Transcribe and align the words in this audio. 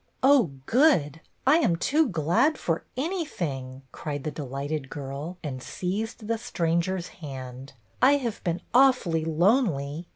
"Oh, 0.23 0.49
good! 0.65 1.21
I 1.45 1.57
am 1.57 1.75
too 1.75 2.09
glad 2.09 2.57
for 2.57 2.85
anything," 2.97 3.83
cried 3.91 4.23
the 4.23 4.31
delighted 4.31 4.89
girl, 4.89 5.37
and 5.43 5.61
seized 5.61 6.25
the 6.27 6.39
stranger's 6.39 7.09
hand." 7.21 7.73
I 8.01 8.13
have 8.13 8.43
been 8.43 8.61
awfully 8.73 9.23
lonely." 9.25 10.07